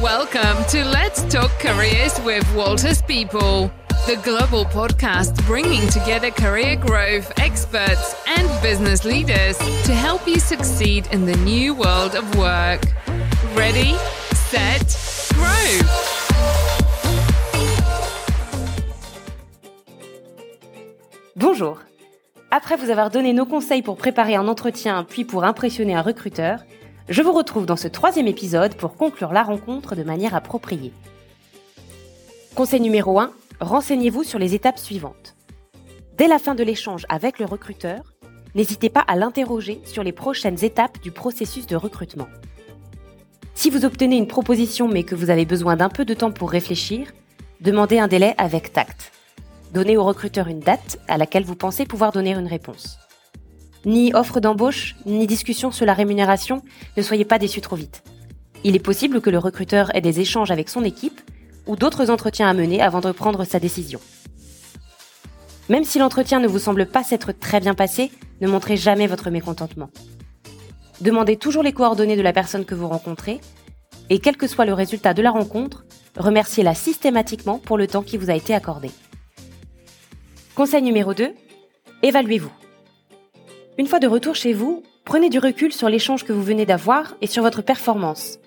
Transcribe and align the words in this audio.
Welcome 0.00 0.64
to 0.70 0.84
Let's 0.84 1.22
Talk 1.32 1.50
Careers 1.58 2.20
with 2.22 2.44
Walters 2.54 3.02
People, 3.02 3.70
the 4.06 4.16
global 4.24 4.64
podcast 4.64 5.44
bringing 5.46 5.88
together 5.88 6.30
career 6.30 6.76
growth 6.76 7.32
experts 7.38 8.16
and 8.26 8.48
business 8.62 9.04
leaders 9.04 9.56
to 9.58 9.92
help 9.92 10.26
you 10.26 10.40
succeed 10.40 11.06
in 11.12 11.26
the 11.26 11.36
new 11.38 11.74
world 11.74 12.14
of 12.14 12.24
work. 12.36 12.82
Ready, 13.54 13.94
set, 14.34 14.96
grow. 15.34 15.88
Bonjour. 21.36 21.78
Après 22.50 22.76
vous 22.76 22.90
avoir 22.90 23.10
donné 23.10 23.32
nos 23.32 23.46
conseils 23.46 23.82
pour 23.82 23.96
préparer 23.96 24.36
un 24.36 24.46
entretien 24.48 25.04
puis 25.04 25.24
pour 25.24 25.44
impressionner 25.44 25.94
un 25.94 26.02
recruteur, 26.02 26.60
je 27.08 27.22
vous 27.22 27.32
retrouve 27.32 27.66
dans 27.66 27.76
ce 27.76 27.88
troisième 27.88 28.28
épisode 28.28 28.74
pour 28.76 28.96
conclure 28.96 29.32
la 29.32 29.42
rencontre 29.42 29.96
de 29.96 30.02
manière 30.02 30.34
appropriée. 30.34 30.92
Conseil 32.54 32.80
numéro 32.80 33.18
1, 33.18 33.32
renseignez-vous 33.60 34.24
sur 34.24 34.38
les 34.38 34.54
étapes 34.54 34.78
suivantes. 34.78 35.34
Dès 36.16 36.28
la 36.28 36.38
fin 36.38 36.54
de 36.54 36.62
l'échange 36.62 37.06
avec 37.08 37.38
le 37.38 37.46
recruteur, 37.46 38.12
n'hésitez 38.54 38.90
pas 38.90 39.00
à 39.00 39.16
l'interroger 39.16 39.80
sur 39.84 40.02
les 40.02 40.12
prochaines 40.12 40.62
étapes 40.62 41.00
du 41.00 41.10
processus 41.10 41.66
de 41.66 41.76
recrutement. 41.76 42.28
Si 43.54 43.70
vous 43.70 43.84
obtenez 43.84 44.16
une 44.16 44.26
proposition 44.26 44.88
mais 44.88 45.02
que 45.02 45.14
vous 45.14 45.30
avez 45.30 45.44
besoin 45.44 45.76
d'un 45.76 45.88
peu 45.88 46.04
de 46.04 46.14
temps 46.14 46.32
pour 46.32 46.50
réfléchir, 46.50 47.12
demandez 47.60 47.98
un 47.98 48.08
délai 48.08 48.34
avec 48.38 48.72
tact. 48.72 49.12
Donnez 49.72 49.96
au 49.96 50.04
recruteur 50.04 50.48
une 50.48 50.60
date 50.60 50.98
à 51.08 51.16
laquelle 51.16 51.44
vous 51.44 51.56
pensez 51.56 51.86
pouvoir 51.86 52.12
donner 52.12 52.34
une 52.34 52.46
réponse. 52.46 52.98
Ni 53.84 54.14
offre 54.14 54.40
d'embauche, 54.40 54.94
ni 55.06 55.26
discussion 55.26 55.70
sur 55.70 55.86
la 55.86 55.94
rémunération, 55.94 56.62
ne 56.96 57.02
soyez 57.02 57.24
pas 57.24 57.38
déçus 57.38 57.60
trop 57.60 57.76
vite. 57.76 58.02
Il 58.64 58.76
est 58.76 58.80
possible 58.80 59.20
que 59.20 59.30
le 59.30 59.38
recruteur 59.38 59.94
ait 59.94 60.00
des 60.00 60.20
échanges 60.20 60.52
avec 60.52 60.68
son 60.68 60.84
équipe 60.84 61.20
ou 61.66 61.74
d'autres 61.74 62.10
entretiens 62.10 62.48
à 62.48 62.54
mener 62.54 62.80
avant 62.80 63.00
de 63.00 63.10
prendre 63.10 63.44
sa 63.44 63.58
décision. 63.58 64.00
Même 65.68 65.84
si 65.84 65.98
l'entretien 65.98 66.38
ne 66.38 66.46
vous 66.46 66.58
semble 66.58 66.86
pas 66.86 67.02
s'être 67.02 67.32
très 67.32 67.60
bien 67.60 67.74
passé, 67.74 68.12
ne 68.40 68.48
montrez 68.48 68.76
jamais 68.76 69.06
votre 69.06 69.30
mécontentement. 69.30 69.90
Demandez 71.00 71.36
toujours 71.36 71.62
les 71.64 71.72
coordonnées 71.72 72.16
de 72.16 72.22
la 72.22 72.32
personne 72.32 72.64
que 72.64 72.74
vous 72.74 72.88
rencontrez 72.88 73.40
et 74.10 74.20
quel 74.20 74.36
que 74.36 74.46
soit 74.46 74.66
le 74.66 74.74
résultat 74.74 75.14
de 75.14 75.22
la 75.22 75.30
rencontre, 75.30 75.84
remerciez-la 76.16 76.74
systématiquement 76.74 77.58
pour 77.58 77.78
le 77.78 77.86
temps 77.88 78.02
qui 78.02 78.18
vous 78.18 78.30
a 78.30 78.34
été 78.34 78.54
accordé. 78.54 78.90
Conseil 80.54 80.82
numéro 80.82 81.14
2, 81.14 81.32
évaluez-vous. 82.02 82.61
Une 83.78 83.86
fois 83.86 84.00
de 84.00 84.06
retour 84.06 84.34
chez 84.34 84.52
vous, 84.52 84.82
prenez 85.06 85.30
du 85.30 85.38
recul 85.38 85.72
sur 85.72 85.88
l'échange 85.88 86.24
que 86.24 86.32
vous 86.34 86.42
venez 86.42 86.66
d'avoir 86.66 87.16
et 87.22 87.26
sur 87.26 87.42
votre 87.42 87.62
performance. 87.62 88.38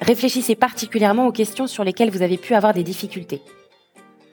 Réfléchissez 0.00 0.56
particulièrement 0.56 1.28
aux 1.28 1.32
questions 1.32 1.68
sur 1.68 1.84
lesquelles 1.84 2.10
vous 2.10 2.22
avez 2.22 2.36
pu 2.36 2.52
avoir 2.52 2.74
des 2.74 2.82
difficultés. 2.82 3.42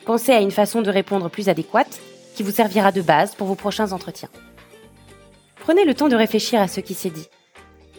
Pensez 0.05 0.31
à 0.31 0.41
une 0.41 0.49
façon 0.49 0.81
de 0.81 0.89
répondre 0.89 1.29
plus 1.29 1.49
adéquate 1.49 2.01
qui 2.33 2.41
vous 2.41 2.51
servira 2.51 2.91
de 2.91 3.03
base 3.03 3.35
pour 3.35 3.45
vos 3.45 3.53
prochains 3.53 3.91
entretiens. 3.91 4.29
Prenez 5.59 5.85
le 5.85 5.93
temps 5.93 6.09
de 6.09 6.15
réfléchir 6.15 6.59
à 6.59 6.67
ce 6.67 6.79
qui 6.79 6.95
s'est 6.95 7.11
dit. 7.11 7.27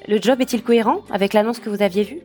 Le 0.08 0.20
job 0.20 0.40
est-il 0.40 0.64
cohérent 0.64 1.02
avec 1.10 1.34
l'annonce 1.34 1.60
que 1.60 1.70
vous 1.70 1.82
aviez 1.82 2.02
vue? 2.02 2.22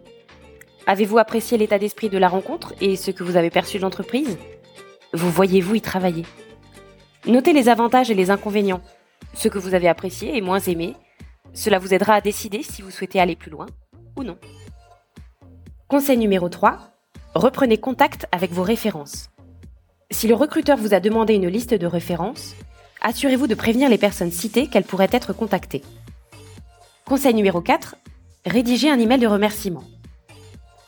Avez-vous 0.87 1.19
apprécié 1.19 1.55
l'état 1.55 1.77
d'esprit 1.77 2.09
de 2.09 2.17
la 2.17 2.29
rencontre 2.29 2.73
et 2.81 2.95
ce 2.95 3.11
que 3.11 3.23
vous 3.23 3.37
avez 3.37 3.51
perçu 3.51 3.77
de 3.77 3.83
l'entreprise? 3.83 4.39
Vous 5.13 5.29
voyez-vous 5.29 5.75
y 5.75 5.81
travailler? 5.81 6.25
Notez 7.27 7.53
les 7.53 7.69
avantages 7.69 8.09
et 8.09 8.15
les 8.15 8.31
inconvénients 8.31 8.81
ce 9.33 9.47
que 9.47 9.59
vous 9.59 9.73
avez 9.73 9.87
apprécié 9.87 10.37
et 10.37 10.41
moins 10.41 10.59
aimé. 10.59 10.95
Cela 11.53 11.79
vous 11.79 11.93
aidera 11.93 12.15
à 12.15 12.21
décider 12.21 12.63
si 12.63 12.81
vous 12.81 12.91
souhaitez 12.91 13.19
aller 13.19 13.35
plus 13.35 13.51
loin 13.51 13.65
ou 14.15 14.23
non. 14.23 14.37
Conseil 15.87 16.17
numéro 16.17 16.49
3. 16.49 16.79
Reprenez 17.35 17.77
contact 17.77 18.27
avec 18.31 18.51
vos 18.51 18.63
références. 18.63 19.29
Si 20.11 20.27
le 20.27 20.35
recruteur 20.35 20.77
vous 20.77 20.93
a 20.93 20.99
demandé 20.99 21.35
une 21.35 21.47
liste 21.47 21.73
de 21.73 21.85
références, 21.85 22.55
assurez-vous 23.01 23.47
de 23.47 23.55
prévenir 23.55 23.89
les 23.89 23.97
personnes 23.97 24.31
citées 24.31 24.67
qu'elles 24.67 24.83
pourraient 24.83 25.09
être 25.11 25.33
contactées. 25.33 25.83
Conseil 27.05 27.33
numéro 27.33 27.61
4. 27.61 27.95
Rédigez 28.45 28.89
un 28.89 28.99
email 28.99 29.19
de 29.19 29.27
remerciement. 29.27 29.83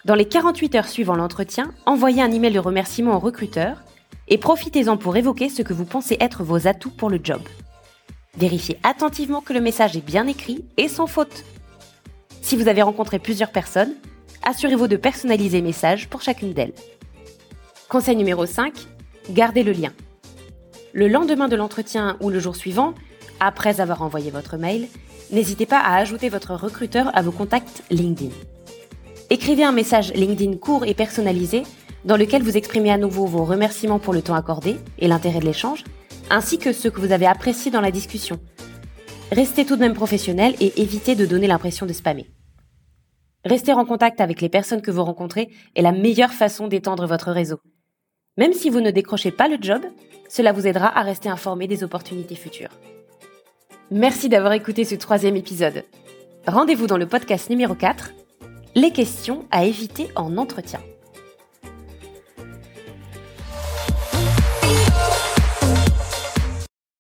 Dans 0.05 0.15
les 0.15 0.27
48 0.27 0.75
heures 0.75 0.87
suivant 0.87 1.15
l'entretien, 1.15 1.71
envoyez 1.85 2.23
un 2.23 2.31
email 2.31 2.53
de 2.53 2.59
remerciement 2.59 3.15
au 3.15 3.19
recruteur 3.19 3.83
et 4.27 4.37
profitez-en 4.37 4.97
pour 4.97 5.15
évoquer 5.15 5.49
ce 5.49 5.61
que 5.61 5.73
vous 5.73 5.85
pensez 5.85 6.17
être 6.19 6.43
vos 6.43 6.67
atouts 6.67 6.89
pour 6.89 7.09
le 7.09 7.19
job. 7.23 7.41
Vérifiez 8.37 8.77
attentivement 8.83 9.41
que 9.41 9.53
le 9.53 9.61
message 9.61 9.97
est 9.97 10.05
bien 10.05 10.27
écrit 10.27 10.63
et 10.77 10.87
sans 10.87 11.07
faute. 11.07 11.43
Si 12.41 12.55
vous 12.55 12.67
avez 12.67 12.81
rencontré 12.81 13.19
plusieurs 13.19 13.51
personnes, 13.51 13.93
assurez-vous 14.43 14.87
de 14.87 14.95
personnaliser 14.95 15.59
le 15.59 15.67
message 15.67 16.07
pour 16.07 16.21
chacune 16.21 16.53
d'elles. 16.53 16.73
Conseil 17.89 18.15
numéro 18.15 18.45
5, 18.45 18.73
gardez 19.31 19.63
le 19.63 19.73
lien. 19.73 19.91
Le 20.93 21.07
lendemain 21.07 21.47
de 21.47 21.55
l'entretien 21.55 22.17
ou 22.21 22.29
le 22.29 22.39
jour 22.39 22.55
suivant, 22.55 22.93
après 23.39 23.81
avoir 23.81 24.01
envoyé 24.01 24.31
votre 24.31 24.57
mail, 24.57 24.87
n'hésitez 25.31 25.65
pas 25.65 25.79
à 25.79 25.97
ajouter 25.97 26.29
votre 26.29 26.55
recruteur 26.55 27.15
à 27.15 27.21
vos 27.21 27.31
contacts 27.31 27.83
LinkedIn. 27.91 28.31
Écrivez 29.29 29.63
un 29.63 29.71
message 29.71 30.13
LinkedIn 30.13 30.57
court 30.57 30.85
et 30.85 30.93
personnalisé 30.93 31.63
dans 32.05 32.17
lequel 32.17 32.43
vous 32.43 32.57
exprimez 32.57 32.91
à 32.91 32.97
nouveau 32.97 33.25
vos 33.25 33.45
remerciements 33.45 33.99
pour 33.99 34.13
le 34.13 34.21
temps 34.21 34.35
accordé 34.35 34.77
et 34.99 35.07
l'intérêt 35.07 35.39
de 35.39 35.45
l'échange, 35.45 35.83
ainsi 36.31 36.57
que 36.57 36.73
ceux 36.73 36.89
que 36.89 37.01
vous 37.01 37.11
avez 37.11 37.27
appréciés 37.27 37.71
dans 37.71 37.81
la 37.81 37.91
discussion. 37.91 38.39
Restez 39.31 39.65
tout 39.65 39.75
de 39.75 39.81
même 39.81 39.93
professionnel 39.93 40.55
et 40.59 40.81
évitez 40.81 41.15
de 41.15 41.25
donner 41.25 41.47
l'impression 41.47 41.85
de 41.85 41.93
spammer. 41.93 42.27
Rester 43.45 43.73
en 43.73 43.85
contact 43.85 44.21
avec 44.21 44.41
les 44.41 44.49
personnes 44.49 44.81
que 44.81 44.91
vous 44.91 45.03
rencontrez 45.03 45.49
est 45.75 45.81
la 45.81 45.91
meilleure 45.91 46.33
façon 46.33 46.67
d'étendre 46.67 47.07
votre 47.07 47.31
réseau. 47.31 47.59
Même 48.37 48.53
si 48.53 48.69
vous 48.69 48.81
ne 48.81 48.91
décrochez 48.91 49.31
pas 49.31 49.47
le 49.47 49.57
job, 49.59 49.81
cela 50.29 50.51
vous 50.51 50.67
aidera 50.67 50.97
à 50.97 51.01
rester 51.01 51.29
informé 51.29 51.67
des 51.67 51.83
opportunités 51.83 52.35
futures. 52.35 52.69
Merci 53.89 54.29
d'avoir 54.29 54.53
écouté 54.53 54.85
ce 54.85 54.95
troisième 54.95 55.35
épisode. 55.35 55.83
Rendez-vous 56.47 56.87
dans 56.87 56.97
le 56.97 57.07
podcast 57.07 57.49
numéro 57.49 57.75
4, 57.75 58.11
les 58.75 58.91
questions 58.91 59.45
à 59.51 59.65
éviter 59.65 60.07
en 60.15 60.37
entretien. 60.37 60.79